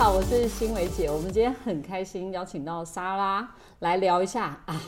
[0.00, 1.10] 好，我是欣伟姐。
[1.10, 3.46] 我们今天很开心邀请到莎拉
[3.80, 4.80] 来聊一下啊，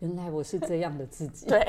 [0.00, 1.46] 原来我是这样的自己。
[1.46, 1.64] 对，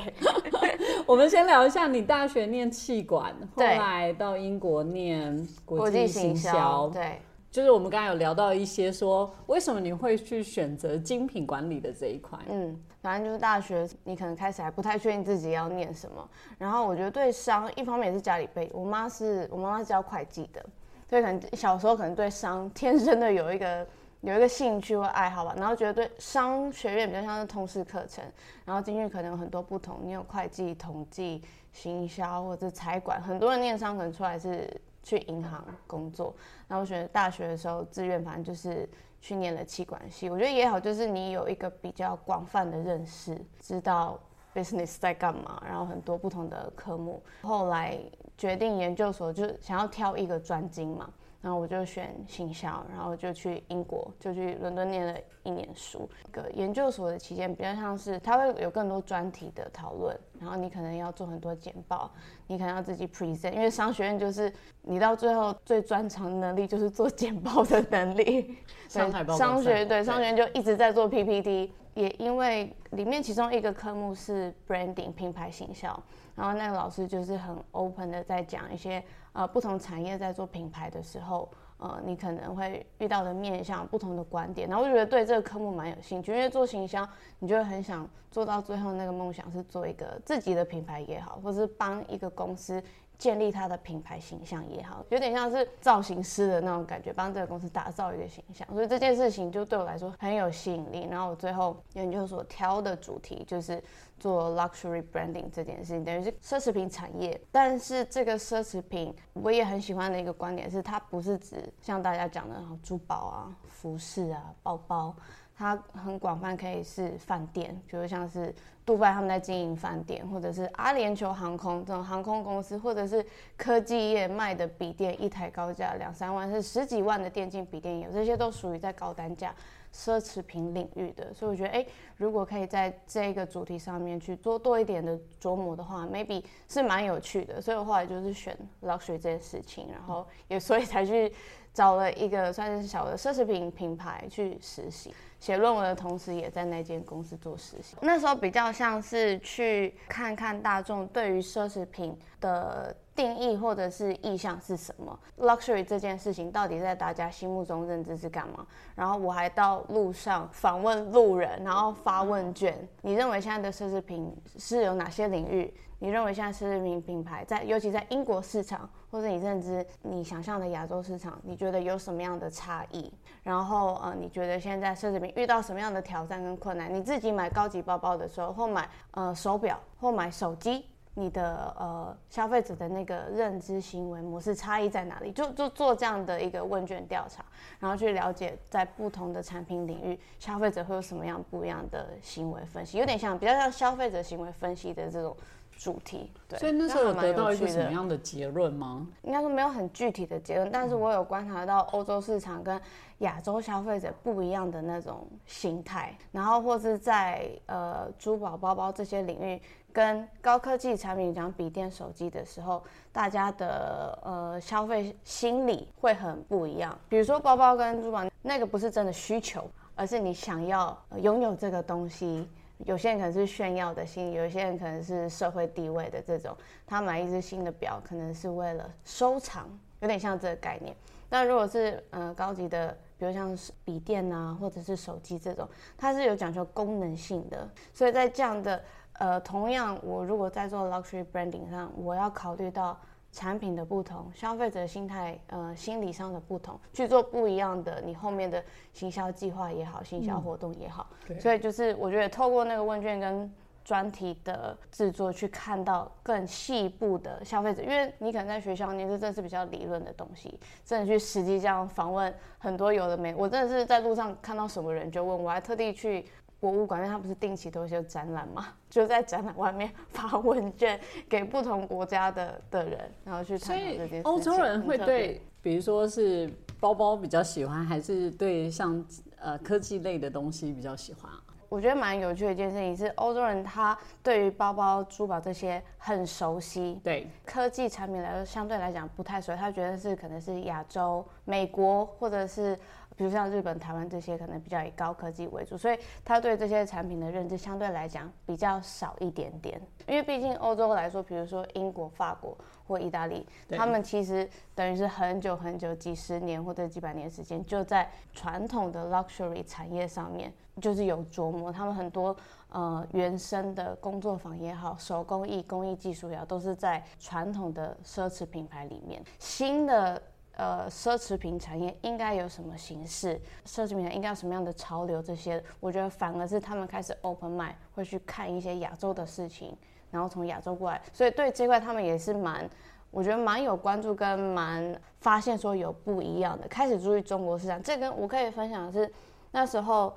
[1.05, 12.39] 我们先聊一下你大学念气管，后对来到英国念国国际行销，对，就是我们刚才有聊到一些说，为什么你会去选择精品管理的这一块？
[12.49, 16.27] 嗯，反正就是大学，你可能开始还不太确定自己要念什么。
[16.57, 20.65] 然后我觉得对商，一方面也是家里背，我妈是我妈妈是教会计的，
[21.09, 23.87] 所以可能小时候可能对商天生的有一个
[24.21, 25.53] 有一个兴趣或爱好吧。
[25.57, 28.23] 然后觉得对商学院比较像是通识课程，
[28.65, 34.69] 然后进去可能有很多不同，你有会计、统计、行销或者是财管，很多人念商可能出来是
[35.03, 36.35] 去银行工作。
[36.67, 38.89] 然后我选择大学的时候，志愿反正就是
[39.21, 40.29] 去念了气管系。
[40.29, 44.19] 我觉得也好，就是你有一个比较广泛的认识，知道
[44.53, 47.23] business 在干嘛，然后很多不同的科目。
[47.43, 47.97] 后来
[48.37, 51.09] 决定研究所，就是想要挑一个专精嘛。
[51.39, 56.09] 然后我就选行销，然后就去英国，就去伦敦念了一年书。
[56.31, 62.11] 个研究所的期间比较像是，它会有更多专题的讨论，然后你可能要做很多简报，
[62.47, 68.57] 你可能要自己 present，因为商学院就是你到最后最专长的能力就是做简报的能力。
[68.89, 75.97] 商学赛对商学院就一直在做 PPT，也因为里面其中一个科目是 branding 品牌行销，
[76.37, 81.49] 然后那个老师就是很 open 的在讲一些呃不同产业在做品牌的时候，
[81.79, 87.07] 呃你可能会遇到的面向不同的观点，然后我觉得对这个科目蛮有兴趣，因为做行销
[87.39, 92.81] 你就会很想做到最后那个梦想是做一个自己的品牌也好，或是帮一个公司。
[93.17, 101.07] 建立它的品牌形象也好，有点像是造型师的那种感觉，帮这个公司打造一个形象，所以这件事情就对我来说很有吸引力。
[101.09, 103.83] 然后我最后研究所挑的主题就是
[104.19, 107.39] 做 luxury branding 这件事情，等于是奢侈品产业。
[107.51, 115.15] 但是这个奢侈品我也很喜欢的一个观点是，它不是指像大家讲的珠宝啊、服饰啊、包包。
[115.59, 118.53] 它很广泛，可以是饭店，比如像是
[118.87, 123.23] 杜拜他们在经营饭店，或者是阿联酋航空这种航空公司，或者是
[123.57, 129.53] 科技业卖的笔电，一台高价两三万，是十几万的电竞笔电有，这些都属于在高单价。
[129.97, 131.33] 奢侈品领域的。
[131.33, 131.85] 所以我觉得，哎，
[132.17, 137.59] 如果可以在这个主题上面去做多一点的琢磨的话，maybe 是蛮有趣的。
[137.59, 141.33] 所以我后来就是选 luxury 这件事情，然后 也所以才去
[141.73, 145.11] 找了一个算是小的奢侈品品牌去实习。
[145.39, 147.95] 写论文的同时，也在那间公司做实习。
[148.01, 158.65] 那时候比较像是去看看大众对于奢侈品的定义或者是意向是什么，luxury 这件事情到底在大家心目中认知是干嘛？
[158.95, 162.87] 然后我还到路上访问路人，然后发问卷。
[163.01, 165.73] 你认为现在的奢侈品是有哪些领域？
[165.99, 173.11] 你认为现在奢侈品品牌在，尤其在英国市场，或者你认知你想象的亚洲市场，你觉得有什么样的差异？
[173.41, 176.93] 然后呃，你觉得现在奢侈品遇到什么样的挑战跟困难？
[176.93, 180.85] 你自己买高级包包的时候，或买呃手表，或买手机，
[181.19, 185.31] 你的呃消费者的那个认知行为模式差异在哪里？
[185.31, 187.43] 就就做这样的一个问卷调查，
[187.79, 195.35] 然后去了解在不同的产品领域，消费者会有什么样不一样的行为分析，有点像比较像消费者行为分析的这种。
[195.79, 199.07] 主题，对，所以那时候有得到一个什么样的结论吗？
[199.21, 202.81] 应该说没有很具体的结论，但是我有观察到欧洲市场跟
[203.19, 209.61] 亚洲消费者不一样的那种心态，然后或是在呃珠宝、包包这些领域，
[209.97, 216.95] 跟高科技产品讲笔电、手机的时候，大家的呃消费心理会很不一样。
[217.09, 222.47] 比如说包包跟珠宝，那个不是真的需求，而是你想要拥有这个东西。
[222.85, 226.55] 有些人可能是炫耀的心，有些人可能是社会地位的这种。
[226.85, 229.67] 他买一只新的表，可能是为了收藏，
[230.01, 230.95] 有点像这个概念。
[231.27, 237.67] 但如果是呃高级的，比如像是笔电啊，或者是手机这种，它是有讲究功能性的。
[237.95, 238.79] 所以在这样的
[239.17, 242.97] 呃，同样我如果在做 luxury branding 上，我要考虑到。
[243.29, 253.53] 产品的不同，消费者心态，呃，心理上的不同，去做不一样的你后面的行销计划也好，行销活动也好，对所以就是我觉得透过那个问卷跟
[253.83, 266.25] 专题的制作，去看到更细部的消费者，因为你可能在学校，你这真的是比较理论的东西，真的去实际这样访问很多有的没，我真的是在路上看到什么人就问，我还特地去。
[266.59, 270.99] 博物馆，因为它不是定期都会有展览嘛，就在展览外面 发问卷
[271.29, 274.23] 给不同国家的的人，然后去所以探讨这件事情。
[274.23, 279.05] 欧洲人会对，比如说是包包比较喜欢，还是对像
[279.39, 281.36] 呃科技类的东西比较喜欢啊？
[281.69, 292.77] 我觉得蛮有趣的一件事情是，欧洲人他对于包包、珠宝这些很熟悉，对科技产品来说相对来讲不太熟悉，他觉得是可能是亚洲、美国或者是。
[293.15, 299.81] 比如像日本、台湾这些，可能比较以高科技为主，所以他对这些产品的认知相对来讲比较少一点点。
[300.07, 302.55] 因为毕竟欧洲来说，比如说英国、法国
[302.87, 311.71] 或意大利，他们其实等于是很久很久、几十年或者几百年时间，就在传统的 luxury 产业上面就是有琢磨。
[311.71, 312.35] 他们很多
[312.69, 319.23] 呃原生的工作坊也好，手工艺、工艺技术也好，都是在传统的奢侈品牌里面。
[319.39, 320.21] 新的。
[320.59, 323.39] 呃，奢侈品产业应该有什么形式？
[323.63, 325.21] 奢侈品应该有什么样的潮流？
[325.21, 329.77] 这些，我觉得反而是他们开始 open mind，会去看一些亚洲的事情，
[330.09, 332.67] 然后从亚洲过来，所以对这块他们也是蛮，
[333.11, 337.79] 我觉得蛮有关注跟蛮发现说有不一样的，开始注意中国市场。
[337.83, 339.13] 这跟我可以分享的是，
[339.51, 340.11] 那时候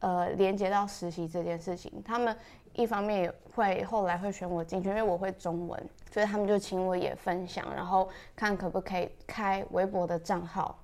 [0.00, 2.36] 呃连接到实习这件事情，他们。
[2.78, 5.82] 一方面也会后来会选我进去，因为我会中文，
[6.12, 10.78] 所以他们就请我也分享，然后看可不可以开微博的账号，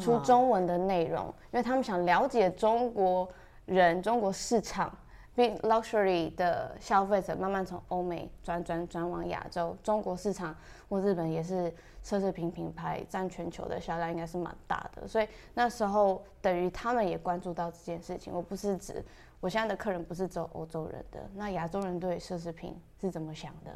[0.00, 3.28] 出中文的内容，因为他们想了解中国
[3.64, 4.96] 人、中国市场，
[5.34, 10.54] 并 luxury 的消费者慢慢从欧美转转转往亚洲，中国市场
[10.88, 11.72] 或日本也是
[12.04, 19.04] 奢侈品品牌占全球的销量应该是蛮大的，所以那时候等于他们也关注到这件事情，我不是指。
[19.40, 23.72] 我现在的客人不是走欧洲人的，那亚洲人对奢侈品是怎么想的？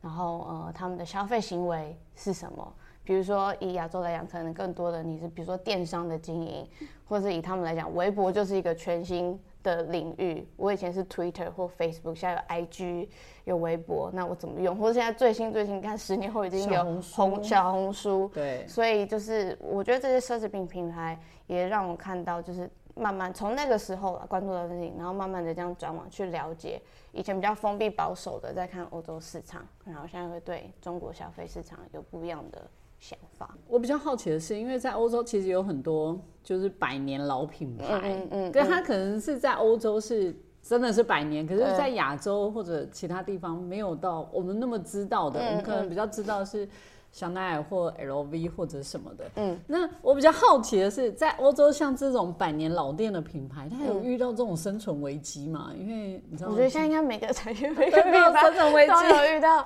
[0.00, 2.74] 然后呃，他们的消费行为是什么？
[3.04, 6.68] 比如说以亚洲来讲，可能更多的你是比如说电商的经营，
[7.06, 10.46] 或是以他们来讲，微博就是一个全新的领域。
[10.56, 13.08] 我以前是 Twitter 或 Facebook，现在有 IG，
[13.42, 14.76] 有微博，那我怎么用？
[14.76, 18.30] 或者现在最新最新，看十年后已经有红小红书。
[18.32, 21.18] 对，所以就是我觉得这些奢侈品品牌
[21.48, 22.70] 也让我看到就是。
[22.96, 26.80] 慢慢从那个时候关注到事情，然后慢慢的这样转往去了解，
[27.10, 32.70] 以前比较封闭保守的在看欧洲市场，然后现在会对中国消费市场有不一样的
[33.04, 33.54] 想法。
[33.68, 46.66] 我比较好奇的是，因为在欧洲其实有很多就是百年老品牌，嗯嗯，对，它可能是在欧洲是真的是百年，可是在亚洲或者其他地方没有到我们那么知道的，我们可能比较知道是。
[47.14, 55.70] 香奈儿或 LV 或者什么的，嗯，那我比较好奇的是，在欧洲像这种百年老店的品牌，它有遇到这种生存危机吗？
[55.78, 59.64] 因为你知道，我觉得现在应该每个产业 每个品牌生存危机都有遇到，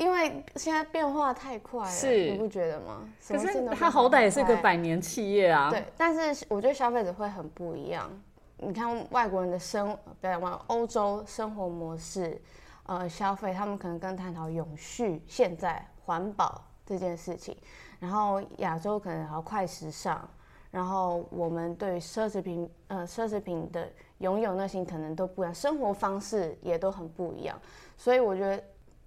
[0.00, 3.08] 因为现在变化太快了，是你不觉得吗？
[3.28, 5.70] 可是它好歹也是个百年企业啊。
[5.70, 8.10] 对，但是我觉得消费者会很不一样。
[8.56, 12.40] 你看外国人的生，不要讲欧洲生活模式，
[12.84, 16.64] 呃，消费他们可能更探讨永续、现在环保。
[16.86, 17.56] 这件事情，
[18.00, 20.28] 然后亚洲可能好快时尚，
[20.72, 23.88] 然后我们对奢侈品，呃，奢侈品的
[24.18, 27.56] 拥有那些可能都不一样，生活方式也都很不一样，
[27.96, 28.60] 所以我觉得，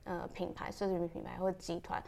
[0.05, 2.03] 呃，品牌奢侈品品牌或集团，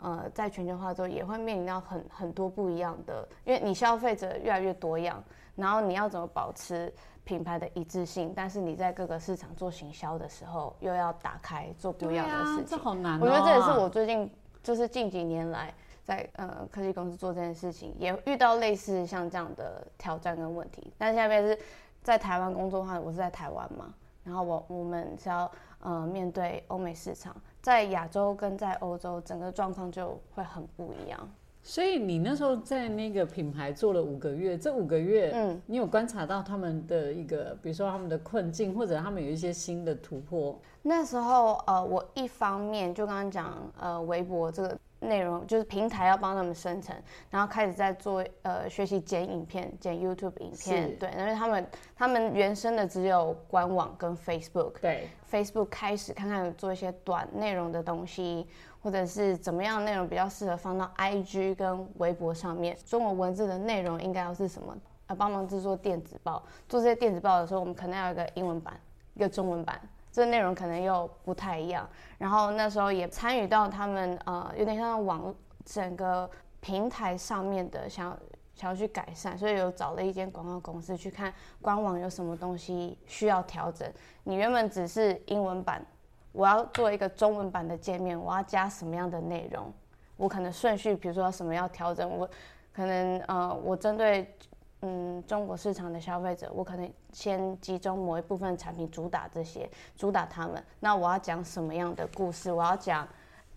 [0.00, 5.22] 呃，在全球化之后也会面临到很很多不一样的，因为你消费者越来越多样，
[5.56, 6.92] 然后你要怎么保持
[7.24, 13.20] 品牌的一致性，但是你在各个市场做行销的时候又要打开做不一样的事情，这好难。
[13.20, 14.30] 我觉得这也是我最近。
[14.62, 15.72] 就是近几年来，
[16.04, 20.92] 在呃科技公司做这件事情，也遇到类似像这样的挑战跟问题。
[20.98, 21.58] 但下面是
[22.02, 31.28] 在台湾工作的话，我是在台湾嘛，然后我我们是要呃面对欧美市场，在亚洲跟在欧洲，整个状况就会很不一样。
[31.62, 40.58] 所以你那时候在那个品牌做了五个月，这五个月，嗯，你有观察到他们的一个，比如说他们的困境，或者他们有一些新的突破？
[40.80, 46.94] 那时候，呃，我一方面就刚刚讲，呃，微博这个内容就是平台要帮他们生成，
[47.30, 51.66] 然后开始在做，呃，学习剪影片，剪 YouTube 影片，对，因为他们
[51.96, 58.46] 他们原生的只有官网跟 Facebook，对，Facebook 开始看看做一些短内容的东西。
[58.82, 62.74] 或者是怎么样内容比较适合放到 IG 跟微博上面？
[62.86, 64.74] 中文文字的内容应该要是什么？
[65.06, 68.80] 呃，帮忙制作电子报，做这些电子报的时候，我们可能要有一个英文版，
[69.12, 69.78] 一个中文版，
[70.12, 71.88] 这内容可能又不太一样。
[72.18, 76.28] 然后那时候也参与到他们呃，有点像网整个
[76.60, 78.18] 平台上面的想要
[78.54, 83.90] 想要去改善，所以有找了一间广告公司去看官网有什么东西需要调整。
[84.24, 85.84] 你原本只是英文版。
[86.32, 89.72] 我要做一个中文版的界面，我要加什么样的内容？
[90.16, 92.30] 我可能顺序，比如说什么要调整，我
[92.72, 94.32] 可能呃，我针对
[94.82, 100.62] 嗯中国市场的消费者，我可能先集中某一部分产品主打这些，主打他们。
[100.80, 102.50] 那我要讲什么样的故事？
[102.50, 103.06] 我要讲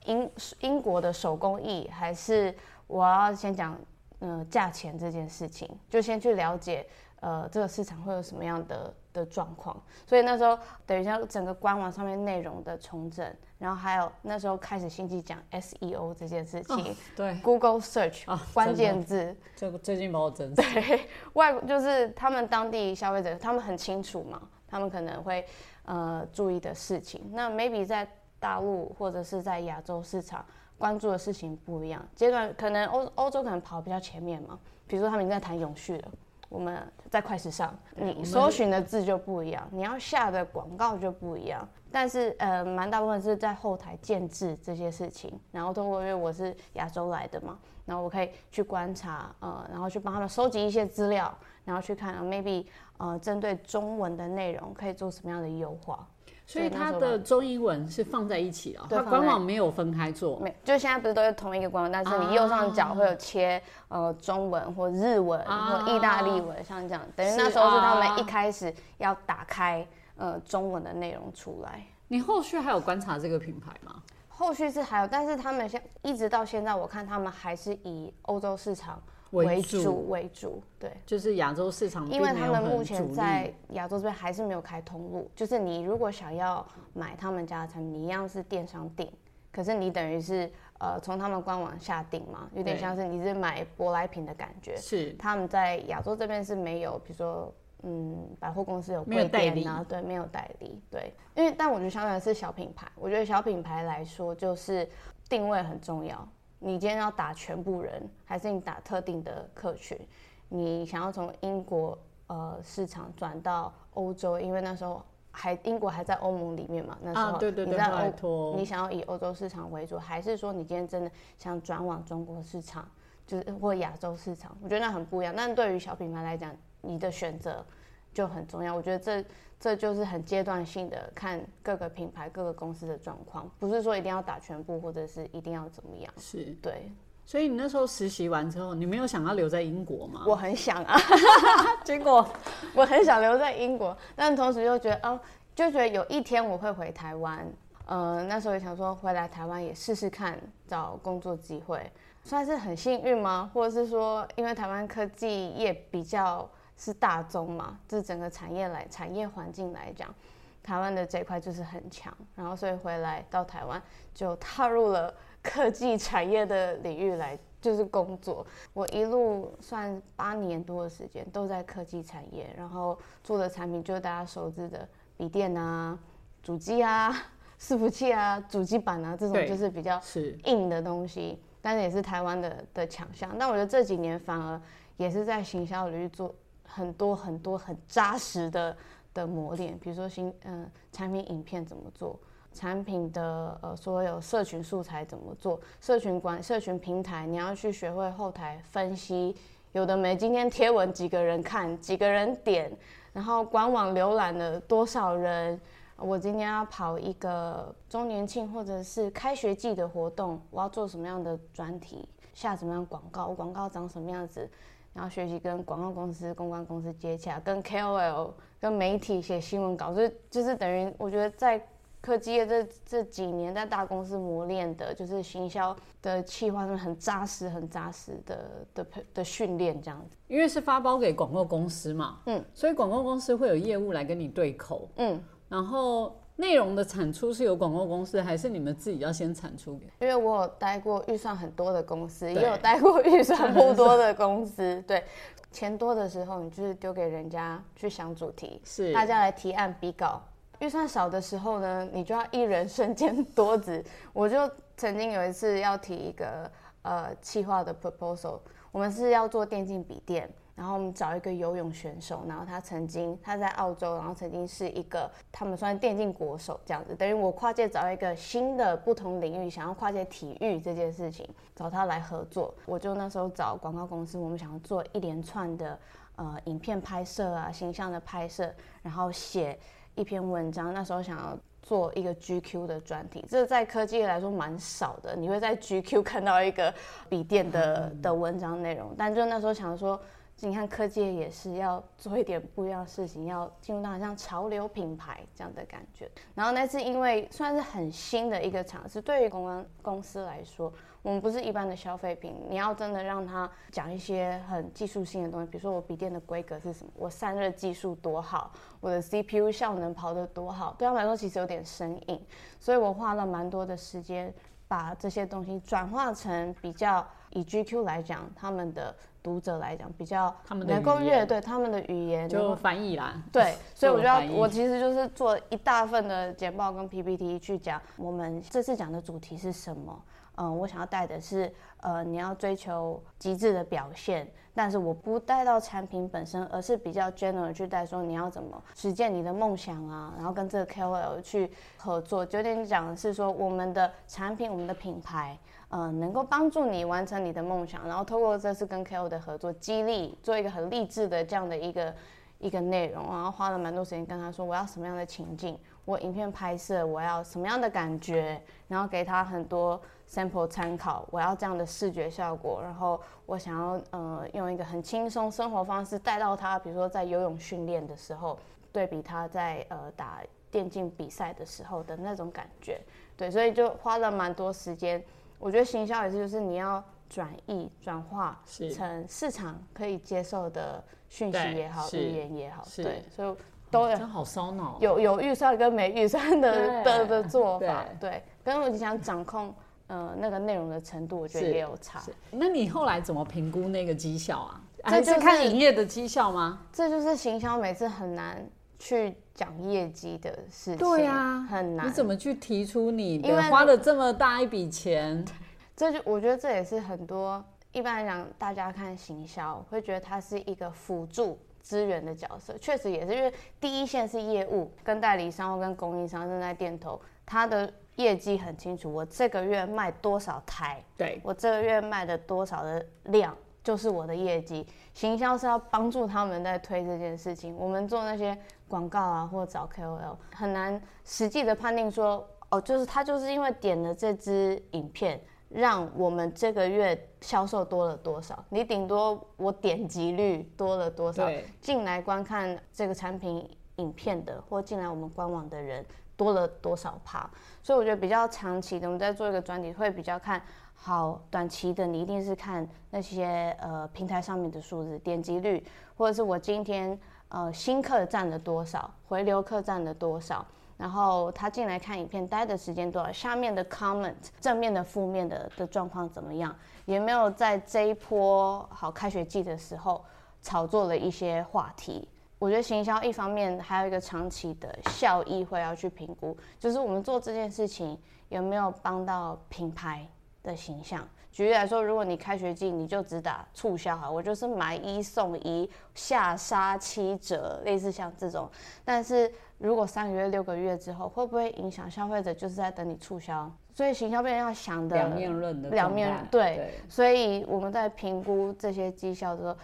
[0.06, 2.54] 英英国的手工艺，还是
[2.88, 3.80] 我要先讲
[4.20, 5.70] 嗯价钱这件事情？
[5.90, 6.86] 就先去了解
[7.22, 13.26] 呃这个市场会有什么样的的状况，所以那时候等于像整个官网上面内容的重整，
[13.60, 25.46] 然后还有那时候开始兴起讲 SEO 这件事情，对，Google Search 啊关键字，这个最近把我整对外就是他们当地消费者，他们很清楚嘛，他们可能会
[25.86, 28.08] 呃注意的事情，那 maybe 在
[28.40, 30.44] 大陆或者是在亚洲市场
[30.78, 36.12] 关注的事情不一样，阶段可能欧欧洲可能跑比较前面嘛，比如说他们已经在谈永续了。
[36.54, 36.80] 我们
[37.10, 41.68] 在快时尚，你搜寻的字就不一样，你要下的广告就不一样。
[41.92, 52.68] 但是呃，蛮大部分是在后台建制这些事情，然后通过因为我是亚洲来的嘛，然后我可以去观察呃，然后去帮他们收集一些资料，然后去看 maybe
[52.98, 56.08] 呃针对中文的内容可以做什么样的优化。
[56.46, 71.82] 所以它的中英文是放在一起啊，它官网没有分开做，没，就现在不是都是同一个官网，但是你右上角会有切呃中文或日文或意大利文，像这样，等于那时候是他们一开始要打开呃中文的内容出来。
[72.08, 73.96] 你后续还有观察这个品牌吗？
[74.28, 79.02] 后续是还有，但是他们现一直到现在，我看他们还是以欧洲市场。
[79.34, 85.30] 为主为主，对，就是亚洲市场，因为他们目前在亚洲这边还是没有开通路。
[85.36, 89.12] 就是你如果想要买他们家的产品，你一样是电商订，
[89.52, 90.50] 可是你等于是
[90.80, 94.76] 呃从他们官网下订嘛，有点像是你是买舶来品的感觉。
[94.78, 104.88] 是，他们在亚洲这边是没有，比如说嗯百货公司有柜店啊，对，没有代理，对，因为但我觉得相对是小品牌，我觉得小品牌来说就是
[105.28, 106.28] 定位很重要。
[106.66, 110.00] 你今天要打全部人，还是你打特定的客群？
[110.48, 117.88] 你想要从英国呃市场转到欧洲，因为那时候还英国还在欧盟里面嘛，那时候你在
[118.22, 122.90] 欧，你想要以欧洲市场为主，还是说你今天真的想转往中国市场，
[123.28, 124.56] 就是或亚洲市场？
[124.64, 125.34] 我觉得那很不一样。
[125.36, 127.66] 但对于小品牌来讲，你的选择
[128.14, 128.76] 就很重要。
[128.76, 129.26] 我觉得这。
[129.60, 136.14] 这就是很阶段性的看各个品牌、各个公司的状况，不是说一定要打全部，或者是一定要怎么样。
[136.18, 136.92] 是对，
[137.26, 140.26] 所以你那时候实习完之后，你没有想要留在英国吗？
[140.28, 141.00] 我很想啊，
[141.86, 142.28] 结果
[142.76, 145.18] 我很想留在英国，但同时又觉得哦，
[145.56, 147.50] 就觉得有一天我会回台湾。
[147.86, 151.90] 呃，那时候也想说回来台湾也试试看找工作机会，
[152.26, 153.50] 算是很幸运吗？
[153.54, 156.50] 或者是说，因为台湾科技业比较。
[156.84, 157.80] 是大宗嘛？
[157.88, 160.14] 这整个产业来产业环境来讲，
[160.62, 162.14] 台湾的这一块就是很强。
[162.36, 163.82] 然后所以回来到台湾
[164.14, 168.46] 就踏入了科技产业的领域来，就是工作。
[168.74, 174.86] 我一路算八年多的时间都在科技产业，然后做的产品就是大家熟知的
[175.16, 175.98] 笔电啊、
[176.42, 177.16] 主机啊、
[177.58, 180.02] 伺服器啊、主机板啊这种，就是比较
[180.44, 183.34] 硬的东西，但是也是台湾的的强项。
[183.40, 184.62] 但我觉得这几年反而
[184.98, 186.36] 也是在行销领域做。
[186.74, 188.76] 很多很多很扎实的
[189.14, 192.20] 的磨练，比如说新嗯产品影片怎么做，
[192.52, 199.36] 产品的呃所有社群素材怎么做，社群管社群平台你要去学会后台分析，
[199.74, 202.76] 有的没今天贴文几个人看，几个人点，
[203.14, 205.60] 然后官网浏览了多少人，
[205.98, 214.50] 我今天要跑一个周年庆或者是开学季的活动，我要做什么样的专题，下什么样广告，广告长什么样子。
[214.94, 218.32] 然后学习跟广告公司、公关公司接洽，跟 KOL、
[218.62, 221.60] 跟媒体写新闻稿，所以就是等于我觉得在
[222.00, 230.18] 科技业这这几年在大公司磨练的，就是行销的企划是很扎实、很扎实的的的训练这样子。
[230.28, 236.16] 因为是发包给广告公司嘛，嗯，所以广告公司会有业务来跟你对口，嗯，然后。
[236.36, 239.80] 内容的产出是由广告公司，还是你们自己要先产出？
[240.00, 244.82] 因为我有待过预算很多的公司，也有待过预算不多的公司。
[244.88, 245.04] 对，
[245.52, 250.20] 钱多的时候，你就是丢给人家去想主题，是大家来提案比稿；
[250.60, 253.84] 预算少的时候呢，你就要一人身兼多职。
[254.12, 256.50] 我就曾经有一次要提一个
[256.82, 258.40] 呃企划的 proposal，
[258.72, 260.28] 我们是要做电竞笔电。
[260.56, 272.54] 然后我们找一个游泳选手，然后他曾经他在澳洲，然后曾经是一个他们算电竞国手这样子，等于我跨界找一个新的不同领域，想要跨界体育这件事情，找他来合作。
[272.68, 275.80] 我就那时候找广告公司，我们想要做一连串的
[276.18, 278.48] 呃影片拍摄啊，形象的拍摄，
[278.84, 279.58] 然后写
[279.96, 280.72] 一篇文章。
[280.72, 286.72] 那时候想要做一个 GQ 的专题，这在科技来说蛮少的，你会在 GQ 看到一个
[287.10, 290.00] 笔电的的文章内容，但就那时候想说。
[290.40, 296.10] 你看科技也是要做一点不一样的事情，要进入到像潮流品牌这样的感觉。
[296.36, 312.22] 然后那次因为算是很新的一个尝试，对于公关公司来说，我们不是一般的消费品，你要真的让他讲一些很技术性的东西，比如说我笔电的规格是什么，我散热技术多好，我的 CPU 效能跑得多好，对他们来说其实有点生硬，
[312.60, 314.34] 所以我花了蛮多的时间
[314.68, 318.96] 把这些东西转化成比较以 GQ 来讲他们的。
[319.24, 320.36] 读者来讲，比较
[320.68, 323.24] 能够阅对他们的语言，就翻译啦。
[323.32, 329.98] 对， 所以我就要我其实就是做一大份的简报跟 PPT 去讲我们这次讲的主题是什么。
[330.36, 342.26] 嗯，我想要带的是，呃，你要追求极致的表现，但是我不带到产品本身，而是比较 general 去带说你要怎么实践你的梦想啊，然后跟这个 KOL 去合作。
[342.26, 345.40] 九点讲的是说我们的产品，我们的品牌。
[345.76, 351.92] 嗯，能够帮助你完成你的梦想，然后透过这次跟 KO 的合作，激励做一个很励志的这样的一个
[352.38, 368.38] 一个内容，然后花了蛮多时间跟他说我要什么样的情境，我影片拍摄我要什么样的感觉，然后给他很多 sample 参考，我要这样的视觉效果，然后我想要呃用一个很轻松生活方式带到他，比如说在游泳训练的时候，
[368.72, 370.20] 对比他在呃打
[370.52, 372.80] 电竞比赛的时候的那种感觉，
[373.18, 375.04] 对，所以就花了蛮多时间。
[375.44, 378.42] 我觉得行销也是，就是你要转译、转化
[378.74, 383.36] 成市场可以接受的讯息也好、语言也好，对，所以
[383.70, 384.78] 都真好烧脑。
[384.80, 389.54] 有有预算跟没预算的的的做法，对，跟你想掌控
[389.88, 392.02] 呃那个内容的程度，我觉得也有差。
[392.32, 394.62] 那你后来怎么评估那个绩效啊？
[394.86, 396.62] 还是看营业的绩效吗？
[396.72, 400.78] 这就是行销每次很难去讲业绩的事情。
[400.78, 401.88] 对啊，很难。
[401.88, 405.24] 你怎么去提出你的花了这么大一笔钱？
[405.76, 424.68] 这就我觉得这也是很多一般来讲，大家看行销会觉得它是一个辅助资源的角色，确实也是因为第一线是业务，跟代理商或跟供应商正在店头，他的业绩很清楚，我这个月卖多少台，对我这个月卖的多少的量就是我的业绩。
[424.94, 435.20] 行销是要帮助他们在推这件事情，我们做那些广告啊，或找 KOL，很难实际的判定说，哦，就是他就是因为点了这支影片。
[435.56, 438.44] 让我们这个月销售多了多少？
[438.50, 441.30] 你顶多我点击率多了多少？
[441.62, 445.86] 进来观看这个产品影片的，或进来我们官网的人
[446.18, 447.30] 多了多少趴？
[447.62, 450.42] 所以我觉得比较长期的，我们在做一个专题会比较看
[450.74, 455.64] 好短期的，你一定是看那些呃平台上面的数字，点击率，
[455.96, 460.46] 或者是我今天呃新客占了多少，回流客占了多少。
[460.76, 463.12] 然后他进来看影片待的时间多少？
[463.12, 466.54] 下面的 comment 正面的、负面的的状况怎么样？
[466.86, 470.04] 有没有在这一波好开学季的时候
[470.42, 472.06] 炒作了一些话题？
[472.40, 480.06] 我觉得行销一方面还有一个长期的效益会要去评估，就是我们做这件事情有没有帮到品牌
[480.44, 481.08] 的形象。
[481.32, 488.50] 举例来说，如果你开学季你就只打促销哈，我就是买一送一，下杀七折，类似像这种，
[488.86, 489.32] 但是。
[489.60, 492.34] 如果三个月、六个月之后，会不会影响消费者？
[492.34, 496.74] 就是在等你促销，所以行销变要想的两面论的两面对。
[496.90, 499.56] 所以我们在评估这些绩效的时候，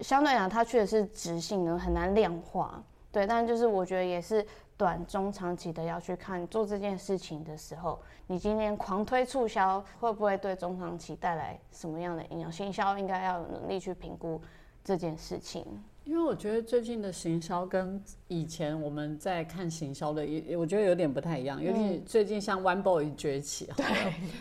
[0.00, 2.82] 相对讲它确实是直性的，很难量化。
[3.10, 4.46] 对，但就是我觉得也是
[4.76, 12.52] 短中长期的要去看做这件事情的时候，你今天狂推促销，会不会对中长期带来什么样的影响？
[12.52, 14.40] 行销应该要有能力去评估
[14.84, 15.82] 这件事情。
[16.06, 21.60] 因为我觉得最近的行销跟以前我们在看行销的，也我觉得有点不太一样。
[21.60, 23.84] 尤其最近像 One Boy 崛起，对，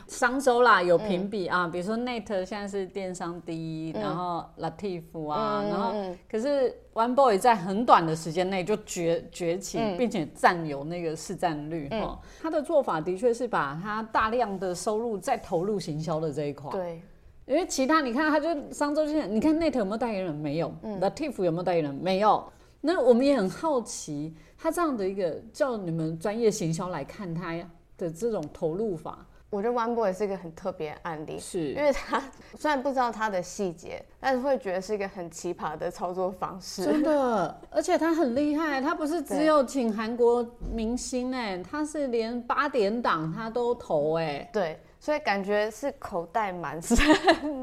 [0.08, 5.92] 商周啦有评比啊，比如说 Net 现在是电商第一，然后 Latif 啊，然后
[6.30, 12.22] 可是 One Boy 在很短的时间内就崛崛起，并且占有那个市占率哈。
[12.44, 16.70] 他的做法的确是把他大量的收入再投入行销的这一块。
[16.70, 17.02] 对。
[17.46, 20.34] 因为其他你看，他就商周现在，你看 Net 有没有代言人？
[20.34, 20.74] 没有。
[20.82, 21.94] 嗯、The Tiff 有没有代言人？
[21.94, 22.44] 没有。
[22.82, 27.54] 那我们也很好奇，他这样的一个叫你们专业行销来看他
[27.98, 29.26] 的这种投入法。
[29.52, 32.22] 我觉得 One Boy 是一个很特别案例，是因为他
[32.58, 36.84] 虽然不知道他的细节，但是会觉得是一个很奇葩的操作方式。
[36.84, 44.50] 真的，而且他很厉害，他不是只有请韩国明星哎，他是连八点档他都投哎。
[44.52, 44.80] 对。
[45.06, 46.98] 所以感觉是口袋蛮深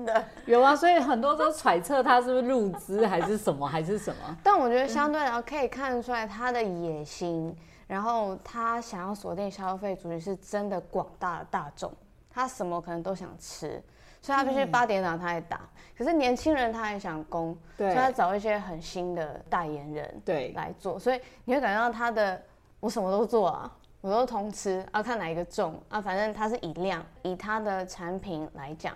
[0.05, 4.38] 的，有啊，所以很多都揣测他是不是入资还是什么还是什么。
[4.44, 7.52] 但我觉得相对来说可以看出来他的野心，
[7.88, 11.92] 然后他想要锁定消费族群是真的广大的大众，
[12.31, 13.83] 他什么可能都想吃。
[14.20, 15.62] 所以他必须八点档他也打。
[15.98, 22.40] 可是年轻人他也想攻，所以他找一些很新的代言人对来做，所以你会感觉到他的
[22.78, 28.94] 我什么都做啊，我都通吃啊，看哪一个重啊，反正它是以量，以它的产品来讲，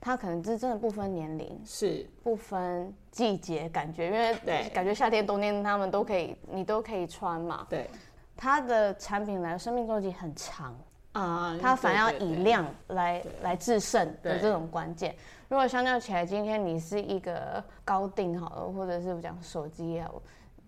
[0.00, 2.04] 它可能是真的不分年龄，是。
[2.24, 4.68] 不分季节，感觉因为对。
[4.70, 7.66] 感觉夏天冬天他们都可以，你都可以穿嘛。
[7.70, 7.88] 对，
[8.36, 10.76] 它的产品来生命周期很长
[11.12, 15.14] 啊，它反而要以量来来制胜的这种关键。
[15.48, 20.10] 如果相较起来，今天你是一个高定好了，或者是讲手机啊，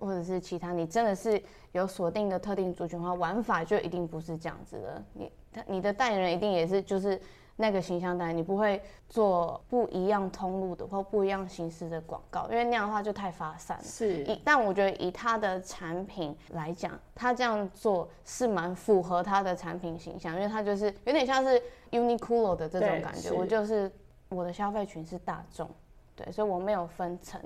[0.00, 1.40] 或者是其他，你真的是
[1.72, 5.02] 有锁定的特定族群的话，玩法就一定不是这样子的。
[5.12, 7.20] 你他你的代言人一定也是就是
[7.56, 13.84] 那个形象代言，你不会做不一样通路的或不一样形式的广告，因为那样的话就太发散了。
[13.84, 23.90] 是，以但我觉得以他的产品来讲，他这样做是蛮符合他的产品形象，因为他就是有点像是 Uniqlo 的这种感觉，我就是。
[24.32, 25.68] 我的消费群是大众，
[26.14, 27.40] 对，所以我没有分层。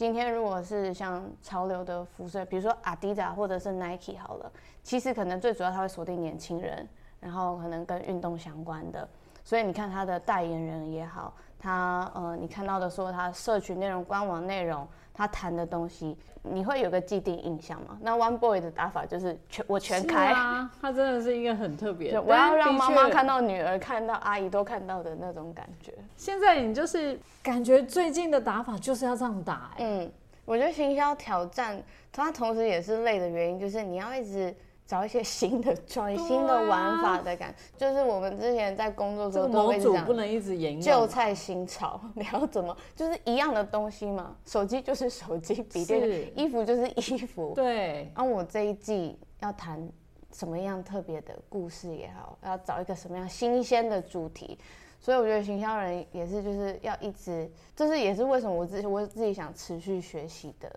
[0.00, 4.50] 今天如果是像潮流的服饰，比如说阿迪达斯或者是 Nike 好了，
[4.82, 6.88] 其实可能最主要它会锁定年轻人，
[7.20, 9.06] 然后可能跟运动相关的。
[9.44, 14.86] 所以你看他的代言人也好，他呃，你看到的说他社群内容、官网内容。
[15.12, 17.98] 他谈的东西，你会有个既定印象吗？
[18.00, 25.92] 那 One Boy 的打法就是全我全开啊，他真的是一个很特别， 我要让妈妈看到女儿看到阿姨都看到的那种感觉。
[26.16, 30.10] 现在你就是感觉最近的打法就是要这样打，嗯，
[30.46, 34.54] 我觉得行销挑战它同时也是累的原因，就是你要一直。
[34.90, 42.76] 找一些新的创意、新的玩法的感觉，就是我们之前在工作中都会讲，不能一直沿用旧菜新炒， 你要怎么？
[42.96, 47.52] 就是一样的东西嘛，手机就是手机，笔电、衣服就是衣服。
[47.54, 48.10] 对。
[48.16, 49.88] 然后我这一季要谈
[50.32, 54.58] 什么样特别的故事也好，要找一个什么样新鲜的主题，
[54.98, 60.68] 所以我觉得行销人也是就是要一直，这是也是为什么我自己我自己想持续学习的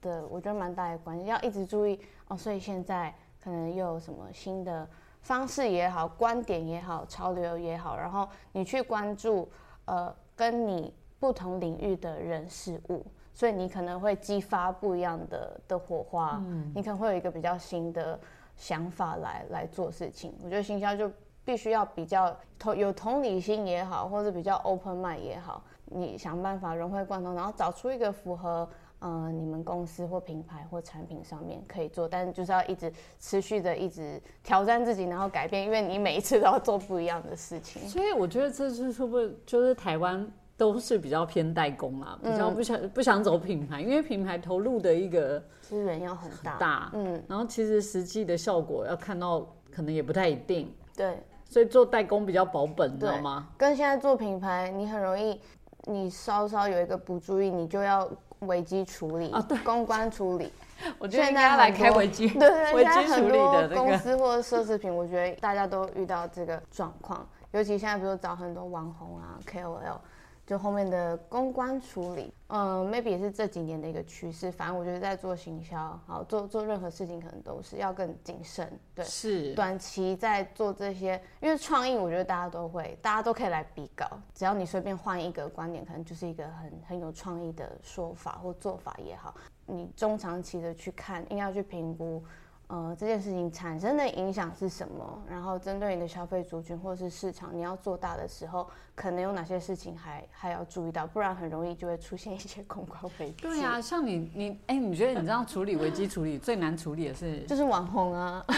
[0.00, 1.98] 的，我觉得蛮大的关系，要一直注意
[2.28, 2.36] 哦。
[2.36, 3.12] 所以现在。
[3.46, 4.84] 可能又有什么新的
[5.20, 9.48] 方式也好，观点也好，潮流也好，然后你去关注，
[9.84, 18.18] 呃，跟你不同领域的人事物，所以你可能会激发不一样的的火花，嗯，你可能会有一个比较新的
[18.56, 20.34] 想法来来做事情。
[20.42, 21.08] 我觉得行销就
[21.44, 28.68] 必须要比较同有同理心也好，或者比较 open mind 也好，你想办法融会贯通，然后找出一个符合。
[29.00, 37.86] 呃，你们公司或品牌或产品上面可以做，但是就是要一直持续的一直挑战自己，然后改变，因为你每一次都要做不一样的事情。
[37.86, 53.48] 所以我觉得这是会不会就是台湾都是比较偏代工啊，比较不想不想走品牌，因为品牌投入的一个资源要很大，大，嗯，然后其实实际的效果要看到可能也不太一定，对，所以做代工比较保本，你知道吗？
[53.58, 55.38] 跟现在做品牌，你很容易，
[55.84, 58.10] 你稍稍有一个不注意，你就要。
[58.40, 59.32] 危机处理
[59.64, 60.52] 公关处理，
[60.98, 69.98] 我觉得应该来开危机，对 对，危机处理的公司或者奢侈品，我觉得大家都遇到这个状况，尤其现在比如找很多网红啊，KOL。
[70.46, 74.52] 就后面的公关处理，嗯，maybe 也是这几年的一个趋势。
[74.52, 78.70] 反正我觉得在做行销，好做做任何事情，可能都是要更谨慎。
[78.94, 84.06] 对，是短期在做这些，因为创意，我觉得大家都会，大家都可以来比稿。
[84.32, 89.34] 只要你随便换一个观点，可能就是一个很很有创意的说法或做法也好。
[89.66, 92.22] 你中长期的去看，应该要去评估。
[92.68, 95.22] 呃，这件事情产生的影响是什么？
[95.30, 101.06] 然后针对你的消费族群或者是市场，你要做大的时候，可能有哪些事情还还要注意到？
[101.06, 103.34] 不然很容易就会出现一些公关危机。
[103.42, 107.40] 对呀，像你你哎，你觉得你知道处理危机处理最难处理的是？
[107.42, 108.44] 就是网红啊，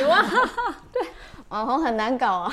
[0.90, 1.06] 对，
[1.50, 2.52] 网红很难搞啊。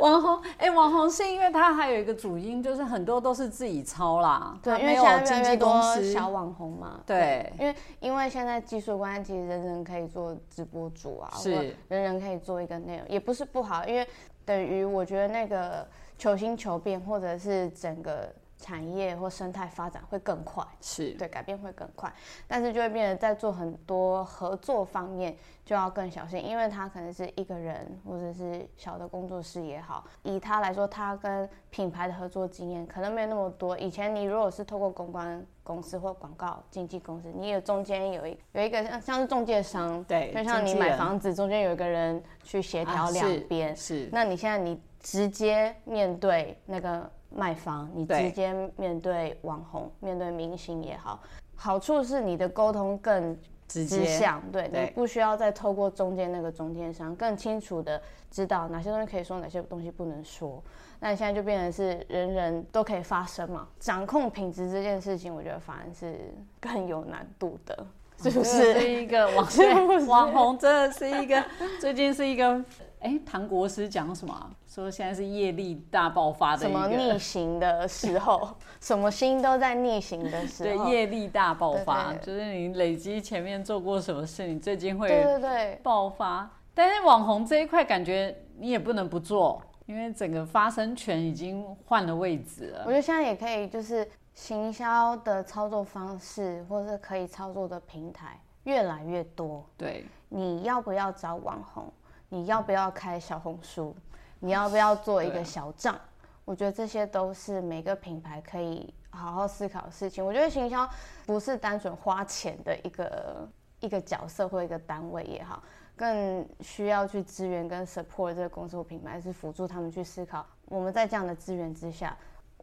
[0.00, 14.06] 网红哎，网红是因为他还有一个主因，就是很多都是自己抄啦，对，因为现在越多小网红嘛，对，因为因为现在技术关系，其实人人可以做直播主啊，是，人人可以做一个内容，也不是不好，因为
[14.44, 15.86] 等于我觉得那个
[16.18, 18.32] 求新求变，或者是整个。
[18.58, 22.12] 产业或生态发展会更快，是对改变会更快，
[22.48, 33.78] 但是就会变得在做很多合作方面就要更小心，因为他可能是一个人或者是小的工作室也好，以他来说，他跟品牌的合作经验可能没有那么多。
[33.78, 44.08] 以前你如果是透过公关公司或广告经纪公司，你有中间有一有一个像像是中介商，对，就像你买房子中间有一个人去协调两边，是。
[44.10, 47.10] 那你现在你直接面对那个。
[47.30, 51.20] 卖方，你直接面对网红、面对明星也好，
[51.54, 53.36] 好处是你的沟通更
[53.68, 60.62] 直指向，对你不需要再透过中间那个中间商更清楚的知道哪些东西可以说，哪些东西不能说。
[60.98, 67.86] 那现在就变成是人人都可以发声嘛，掌控品质这件事情，我觉得反而是更有难度的，
[68.18, 68.80] 是不是？
[68.80, 71.44] 是一个网 红，网红真的是一个，
[71.78, 72.64] 最近是一个，
[73.06, 74.50] 哎，唐国师讲什么？
[74.66, 78.48] 说现在是业力大爆发的什么逆行的时候，
[78.80, 86.50] 什么心都在逆行的时候，对，业力大爆发，就是你累积前面做过什么事，你最近会对对对爆发。
[86.74, 89.62] 但是网红这一块，感觉你也不能不做。
[89.86, 99.64] 因为整个发声权已经换了位置了，我觉得现在也可以，就是行销的操作方式，或者是可以操作的平台越来越多。
[99.76, 101.84] 对，你要不要找网红？
[102.28, 103.94] 你要不要开小红书？
[104.40, 105.98] 你要不要做一个小账？
[106.44, 110.24] 我觉得这些都是每个品牌可以好好思考的事情。
[110.24, 110.88] 我觉得行销
[111.24, 113.48] 不是单纯花钱的一个
[113.80, 115.62] 一个角色或一个单位也好。
[115.98, 122.14] 更需要去支援跟 support 这个公司或品牌，是辅助他们去思考，我们在这样的资源之下，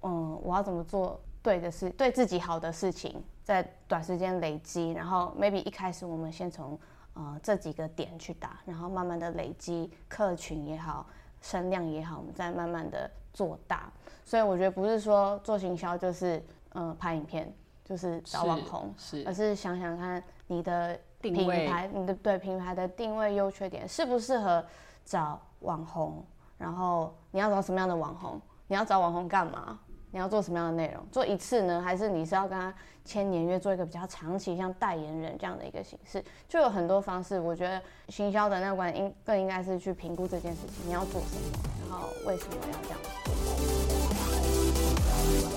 [0.03, 6.79] 嗯，我要怎么做对的事，对自己好的事情，在短时间累积，然后 maybe 一开始我们先从
[7.13, 11.05] 呃这几个点去打，然后慢慢的累积客群也好，
[11.41, 13.91] 声量也好，我们再慢慢的做大。
[14.25, 20.99] 所以我觉得不是说做行销就是嗯拍影片，就是找网红，是，而是想想看你的。
[21.23, 24.61] 品牌，你的对品牌的定位优缺点适不适合
[25.05, 26.21] 找网红？
[26.57, 28.41] 然后你要找什么样的网红？
[28.67, 29.79] 你要找网红干嘛？
[30.13, 31.03] 你要做什么样的内容？
[31.11, 32.71] 做一次呢，还是你是要跟他
[33.03, 36.23] 签年约，做一个比较长期，像代言人这样的一个形式？
[36.47, 37.39] 就有很多方式。
[37.39, 41.41] 我觉得行销的那关应更应该是去评估这件事情，你要做什么，
[41.89, 42.99] 然后为什么要这样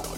[0.09, 0.16] 做。